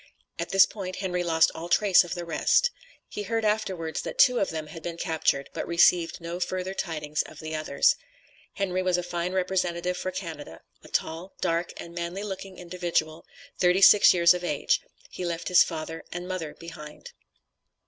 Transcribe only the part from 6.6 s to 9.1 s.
tidings of the others. Henry was a